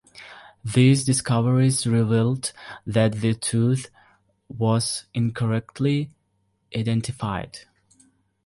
These 0.65 1.03
discoveries 1.03 1.85
revealed 1.85 2.53
that 2.87 3.17
the 3.21 3.35
tooth 3.35 3.91
was 4.49 5.05
incorrectly 5.13 6.09
identified. 6.75 7.59